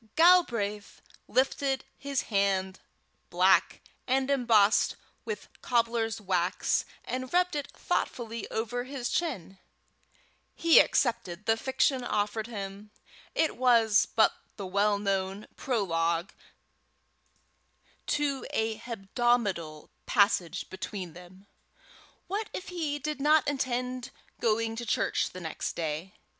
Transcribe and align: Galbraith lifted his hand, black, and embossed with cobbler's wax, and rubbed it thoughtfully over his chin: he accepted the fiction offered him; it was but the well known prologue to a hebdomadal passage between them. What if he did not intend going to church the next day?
Galbraith 0.15 0.99
lifted 1.27 1.83
his 1.95 2.23
hand, 2.33 2.79
black, 3.29 3.81
and 4.07 4.31
embossed 4.31 4.95
with 5.25 5.47
cobbler's 5.61 6.19
wax, 6.19 6.85
and 7.05 7.31
rubbed 7.31 7.55
it 7.55 7.69
thoughtfully 7.69 8.49
over 8.49 8.85
his 8.85 9.11
chin: 9.11 9.59
he 10.55 10.79
accepted 10.79 11.45
the 11.45 11.55
fiction 11.55 12.03
offered 12.03 12.47
him; 12.47 12.89
it 13.35 13.57
was 13.57 14.07
but 14.15 14.33
the 14.55 14.65
well 14.65 14.97
known 14.97 15.45
prologue 15.55 16.31
to 18.07 18.43
a 18.49 18.77
hebdomadal 18.77 19.91
passage 20.07 20.67
between 20.71 21.13
them. 21.13 21.45
What 22.25 22.49
if 22.53 22.69
he 22.69 22.97
did 22.97 23.21
not 23.21 23.47
intend 23.47 24.09
going 24.39 24.75
to 24.77 24.83
church 24.87 25.29
the 25.29 25.41
next 25.41 25.73
day? 25.75 26.13